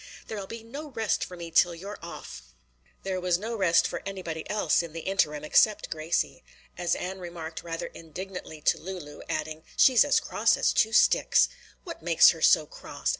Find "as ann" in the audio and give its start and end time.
6.75-7.19